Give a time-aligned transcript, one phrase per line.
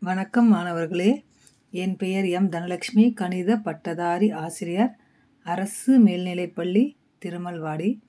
[0.00, 1.24] வணக்கம் மாணவர்களே.
[1.70, 2.48] என் பெயர் எம்.
[2.48, 3.14] தனலட்சுமி.
[3.14, 4.98] கணித பட்டதாரி ஆசிரியர்.
[5.42, 8.00] அரசு மேல்நிலைப்பள்ளி திருமல்வாடி.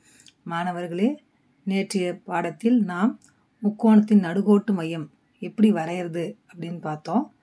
[0.43, 1.23] மாணவர்களே
[1.63, 3.19] நேற்றைய பாடத்தில் நாம்
[3.63, 7.33] முக்கோணத்தின் நடுகோட்டு மையம் எப்படி வரைகிறது அப்படின்னு பார்த்தோம்.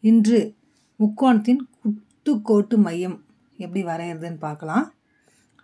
[0.00, 0.54] இன்று
[0.98, 3.24] முக்கோணத்தின் குத்துக்கோட்டு மையம்
[3.56, 4.94] எப்படி வரைகிறதுன்னு பார்க்கலாம்.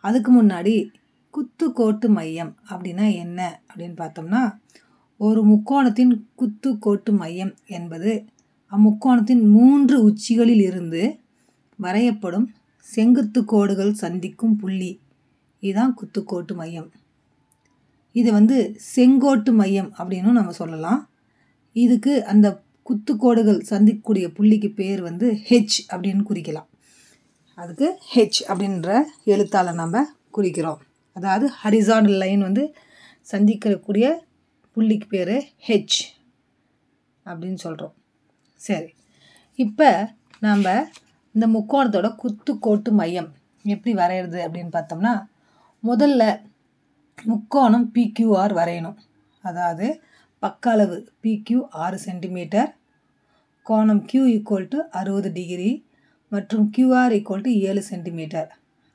[0.00, 0.88] அதுக்கு முன்னாடி
[1.32, 4.60] குத்துக்கோட்டு மையம் அப்படின்னா என்ன அப்படின்னு பார்த்தோம்னா
[5.24, 8.24] ஒரு முக்கோணத்தின் குத்துக்கோட்டு மையம் என்பது
[8.70, 11.02] அம்முக்கோணத்தின் மூன்று உச்சிகளில் இருந்து
[11.82, 12.46] வரையப்படும்
[12.94, 15.00] செங்குத்து கோடுகள் சந்திக்கும் புள்ளி.
[15.60, 16.90] இதுதான் குத்துக்கோட்டு மையம்.
[18.12, 21.10] இது வந்து செங்கோட்டு மையம் அப்படின்னு நம்ம சொல்லலாம்.
[21.72, 26.68] இதுக்கு அந்த குத்துக்கோடுகள் சந்திக்கக்கூடிய புள்ளிக்கு பேர் வந்து ஹெச் அப்படின்னு குறிக்கலாம்.
[27.54, 30.04] அதுக்கு ஹெச் அப்படின்ற எழுத்தால் நம்ம
[30.34, 30.82] குறிக்கிறோம்.
[31.12, 32.74] அதாவது ஹரிசான் லைன் வந்து
[33.30, 34.18] சந்திக்கக்கூடிய
[34.76, 35.34] புள்ளிக்கு பேர்
[35.66, 35.98] ஹெச்
[37.26, 37.94] அப்படின்னு சொல்கிறோம்
[38.60, 38.90] சரி.
[39.58, 39.88] இப்போ
[40.40, 40.64] நாம்
[41.34, 43.30] இந்த முக்கோணத்தோட குத்துக்கோட்டு மையம்
[43.64, 45.12] எப்படி வரைகிறது அப்படின்னு பார்த்தோம்னா
[45.82, 46.22] முதல்ல
[47.26, 48.98] முக்கோணம் பிக்யூஆர் வரையணும்.
[49.44, 49.86] அதாவது
[50.42, 52.70] பக்க அளவு பிக்யூ ஆறு சென்டிமீட்டர்
[53.66, 55.70] கோணம் கியூ ஈக்குவல் டு அறுபது டிகிரி
[56.32, 58.48] மற்றும் கியூஆர் ஈக்குவல் டு ஏழு சென்டிமீட்டர்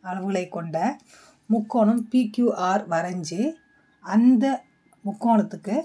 [0.03, 0.77] அளவுகளை கொண்ட
[1.49, 3.41] முக்கோணம் பிக்யூஆர் வரைஞ்சி
[4.03, 4.45] அந்த
[5.05, 5.75] முக்கோணத்துக்கு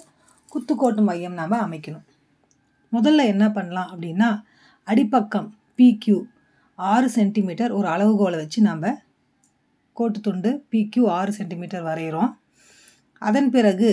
[0.53, 2.07] குத்துக்கோட்டு மையம் நாம் அமைக்கணும்.
[2.93, 4.29] முதல்ல என்ன பண்ணலாம் அப்படின்னா
[4.87, 6.19] அடிப்பக்கம் பிக்யூ
[6.75, 8.89] ஆறு சென்டிமீட்டர் ஒரு அளவுகோலை வச்சு நாம்
[9.97, 12.33] கோட்டு துண்டு பிக்யூ ஆறு சென்டிமீட்டர் வரைகிறோம்
[13.23, 13.91] அதன் பிறகு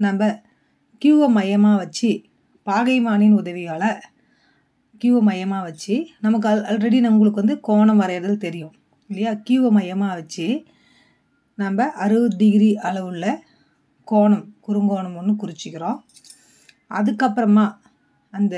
[0.00, 0.28] நம்ம
[1.02, 2.10] கியூவை மையமாக வச்சு
[2.66, 3.90] பாகைமானின் உதவியால்
[5.04, 8.74] கியூவை மையமாக வச்சு நமக்கு ஆல் ஆல்ரெடி நம்மளுக்கு வந்து கோணம் வரைகிறது தெரியும்
[9.10, 9.32] இல்லையா?
[9.32, 10.46] கியூவை மையமாக வச்சு
[11.58, 13.24] நம்ம அறுபது டிகிரி அளவுள்ள
[14.10, 15.98] கோணம் குறுங்கோணம் ஒன்று குறிச்சிக்கிறோம்.
[16.98, 17.66] அதுக்கப்புறமா
[18.32, 18.56] அந்த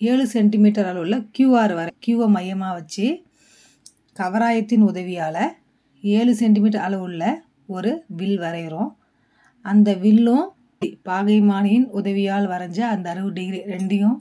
[0.00, 3.06] ஏழு சென்டிமீட்டர் அளவில் கியூஆர் வரை கியூவை மையமாக வச்சு
[4.20, 5.44] கவராயத்தின் உதவியால்
[6.02, 7.22] ஏழு சென்டிமீட்டர் அளவுள்ள
[7.74, 8.90] ஒரு வில் வரைகிறோம்.
[9.64, 10.46] அந்த வில்லும்
[11.08, 14.18] பாகைமானியின் உதவியால் வரைஞ்ச அந்த அறுபது டிகிரி ரெண்டையும்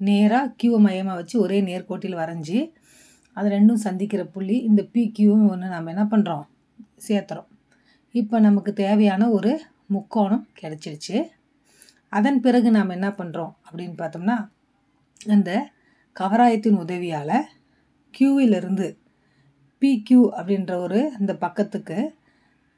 [0.00, 2.58] நேராக கியூவை மையமாக வச்சு ஒரே நேர்கோட்டில் வரைஞ்சி
[3.36, 6.44] அது ரெண்டும் சந்திக்கிற புள்ளி இந்த பி கியூவும் ஒன்று நம்ம என்ன பண்ணுறோம்
[7.06, 7.48] சேர்த்துறோம்.
[8.14, 9.52] இப்போ நமக்கு தேவையான ஒரு
[9.86, 11.18] முக்கோணம் கிடச்சிருச்சு.
[12.08, 14.36] அதன் பிறகு நாம் என்ன பண்ணுறோம் அப்படின்னு பார்த்தோம்னா
[15.26, 15.50] அந்த
[16.16, 17.38] கவராயத்தின் உதவியால்
[18.14, 18.88] கியூவிலிருந்து
[19.82, 21.98] பிக்யூ அப்படின்ற ஒரு அந்த பக்கத்துக்கு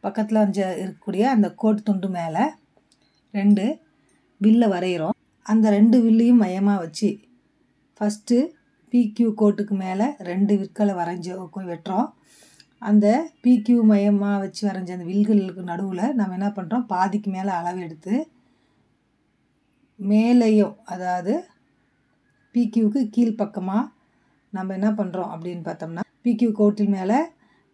[0.05, 2.45] பக்கத்தில் வந்து இருக்கக்கூடிய அந்த கோட்டு துண்டு மேலே
[3.35, 3.65] ரெண்டு
[4.41, 7.11] வில்லை வரைகிறோம் அந்த ரெண்டு வில்லையும் மையமாக வச்சு
[8.01, 8.37] ஃபஸ்ட்டு
[8.93, 11.31] பிக்யூ கோட்டுக்கு மேலே ரெண்டு விற்களை வரைஞ்சி
[11.67, 12.09] வெட்டுறோம்.
[12.85, 13.07] அந்த
[13.43, 18.15] பிக்யூ மையமாக வச்சு வரைஞ்ச அந்த வில்களுக்கு நடுவில் நம்ம என்ன பண்ணுறோம் பாதிக்கு மேலே அளவு எடுத்து
[19.99, 21.35] மேலேயும் அதாவது
[22.55, 23.91] பிக்யூக்கு கீழ்ப்பக்கமாக
[24.53, 27.19] நம்ம என்ன பண்ணுறோம் அப்படின்னு பார்த்தோம்னா பிக்யூ கோட்டில் மேலே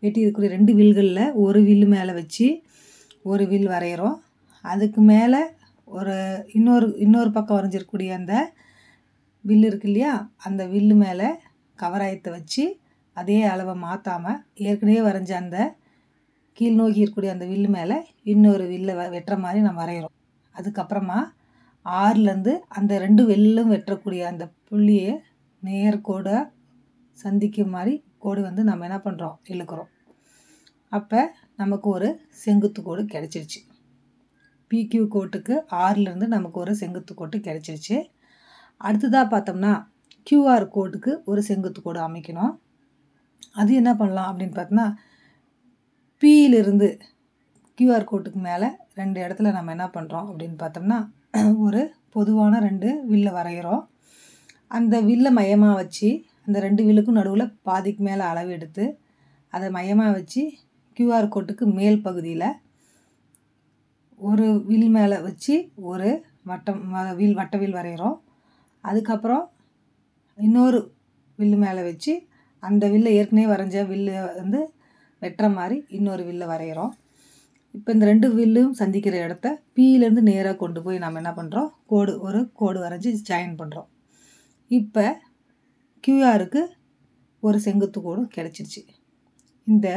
[0.02, 2.46] வெட்டி இருக்கக்கூடிய ரெண்டு வில்களில் ஒரு வில்லு மேலே வச்சு
[3.24, 4.16] ஒரு வில் வரைகிறோம்
[4.64, 5.40] அதுக்கு மேலே
[5.88, 6.14] ஒரு
[6.52, 8.34] இன்னொரு இன்னொரு பக்கம் வரைஞ்சிருக்கக்கூடிய அந்த
[9.44, 10.12] வில்லு இருக்கு இல்லையா?
[10.38, 11.28] அந்த வில்லு மேலே
[11.78, 12.64] கவராயத்தை வச்சு
[13.20, 15.58] அதே அளவை மாற்றாமல் ஏற்கனவே வரைஞ்ச அந்த
[16.58, 17.96] கீழ் நோக்கி இருக்கக்கூடிய அந்த வில்லு மேலே
[18.32, 20.16] இன்னொரு வில்லை வெட்டுற மாதிரி நம்ம வரைகிறோம்
[20.54, 21.18] அதுக்கப்புறமா
[21.86, 25.12] ஆறுலேருந்து அந்த ரெண்டு வெள்ளும் வெட்டக்கூடிய அந்த புள்ளியை
[25.62, 26.38] நேர்கோடை
[27.18, 27.94] சந்திக்கும் மாதிரி
[28.24, 29.90] கோடு வந்து நம்ம என்ன பண்ணுறோம் இழுக்கிறோம்.
[30.92, 31.20] அப்போ
[31.60, 32.08] நமக்கு ஒரு
[32.42, 33.60] செங்குத்து கோடு கிடச்சிருச்சு.
[34.70, 35.54] பிக்யூ கோட்டுக்கு
[35.84, 37.96] ஆறுலேருந்து நமக்கு ஒரு செங்குத்து கோட்டு கிடச்சிருச்சு.
[38.80, 39.72] அடுத்ததாக பார்த்தோம்னா
[40.26, 42.52] கியூஆர் கோட்டுக்கு ஒரு செங்குத்து கோடு அமைக்கணும்.
[43.54, 44.86] அது என்ன பண்ணலாம் அப்படின்னு பார்த்தோன்னா
[46.22, 46.88] பியிலிருந்து
[47.78, 50.98] கியூஆர் கோட்டுக்கு மேலே ரெண்டு இடத்துல நம்ம என்ன பண்ணுறோம் அப்படின்னு பார்த்தோம்னா
[51.58, 53.82] ஒரு பொதுவான ரெண்டு வில்லை வரைகிறோம்
[54.70, 56.08] அந்த வில்லை மையமாக வச்சு
[56.46, 58.84] அந்த ரெண்டு வில்லுக்கும் நடுவில் பாதிக்கு மேலே அளவு எடுத்து
[59.52, 60.42] அதை மையமாக வச்சு
[60.96, 62.48] கியூஆர் கோட்டுக்கு மேல் பகுதியில்
[64.20, 66.08] ஒரு வில் மேலே வச்சு ஒரு
[66.44, 66.80] வட்டம்
[67.16, 68.16] வில் வட்ட வில் வரைகிறோம்
[68.84, 69.44] அதுக்கப்புறம்
[70.38, 70.78] இன்னொரு
[71.38, 72.12] வில்லு மேலே வச்சு
[72.68, 74.60] அந்த வில்லை ஏற்கனவே வரைஞ்ச வில்லு வந்து
[75.22, 76.92] வெட்டுற மாதிரி இன்னொரு வில்லை வரைகிறோம்.
[77.76, 79.46] இப்போ இந்த ரெண்டு வில்லும் சந்திக்கிற இடத்த
[79.76, 83.88] பீலேருந்து நேராக கொண்டு போய் நம்ம என்ன பண்ணுறோம் கோடு ஒரு கோடு வரைஞ்சி ஜாயின் பண்ணுறோம்
[84.70, 85.04] இப்போ
[86.04, 86.62] கியூஆருக்கு
[87.42, 88.82] ஒரு செங்குத்து கோடும் கிடச்சிருச்சு.
[89.66, 89.88] இந்த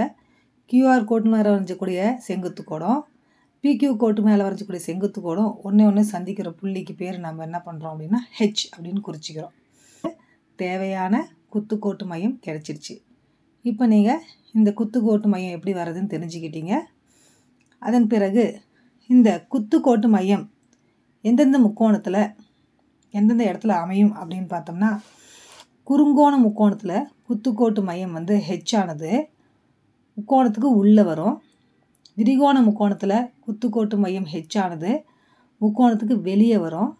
[0.71, 3.01] கியூஆர் கோட்டு மேலே வரைஞ்சக்கூடிய செங்குத்து கோடும்
[3.63, 8.19] பிக்யூ கோட்டு மேலே வரைஞ்சக்கூடிய செங்குத்து கோடும் ஒன்றே ஒன்று சந்திக்கிற புள்ளிக்கு பேர் நம்ம என்ன பண்ணுறோம் அப்படின்னா
[8.39, 9.53] ஹெச் அப்படின்னு குறிச்சிக்கிறோம்.
[10.59, 11.21] தேவையான
[11.53, 12.95] குத்துக்கோட்டு மையம் கிடச்சிருச்சு.
[13.61, 14.21] இப்போ நீங்கள்
[14.53, 16.79] இந்த குத்துக்கோட்டு மையம் எப்படி வர்றதுன்னு தெரிஞ்சுக்கிட்டீங்க.
[17.79, 18.61] அதன் பிறகு
[19.07, 20.51] இந்த குத்துக்கோட்டு மையம்
[21.21, 22.33] எந்தெந்த முக்கோணத்தில்
[23.09, 24.99] எந்தெந்த இடத்துல அமையும் அப்படின்னு பார்த்தோம்னா
[25.89, 29.29] குறுங்கோண முக்கோணத்தில் குத்துக்கோட்டு மையம் வந்து ஹெச் ஆனது
[30.17, 31.41] முக்கோணத்துக்கு உள்ளே வரும்.
[32.15, 35.05] விரிகோண முக்கோணத்தில் குத்துக்கோட்டு மையம் ஹெச் ஆனது
[35.61, 36.97] முக்கோணத்துக்கு வெளியே வரும்.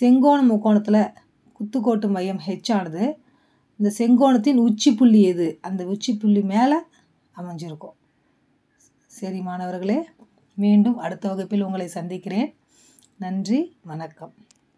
[0.00, 1.02] செங்கோண முக்கோணத்தில்
[1.58, 3.04] குத்துக்கோட்டு மையம் ஹெச் ஆனது
[3.82, 5.58] இந்த செங்கோணத்தின் உச்சி புள்ளி எது?
[5.60, 6.76] அந்த உச்சி புள்ளி மேலே
[7.36, 7.96] அமைஞ்சிருக்கும்.
[9.06, 10.04] சரி மாணவர்களே
[10.54, 12.54] மீண்டும் அடுத்த வகுப்பில் உங்களை சந்திக்கிறேன்.
[13.18, 14.34] நன்றி வணக்கம்.